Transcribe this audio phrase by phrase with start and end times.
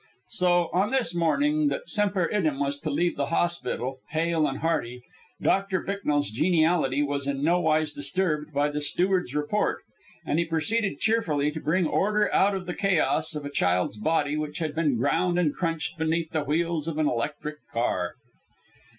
[0.29, 5.03] So, on this morning that Semper Idem was to leave the hospital, hale and hearty,
[5.39, 9.83] Doctor Bicknell's geniality was in nowise disturbed by the steward's report,
[10.25, 14.35] and he proceeded cheerfully to bring order out of the chaos of a child's body
[14.35, 18.15] which had been ground and crunched beneath the wheels of an electric car.